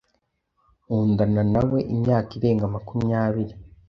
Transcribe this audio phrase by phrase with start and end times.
[0.83, 3.53] Nkundana na we imyaka irenga makumyabiri.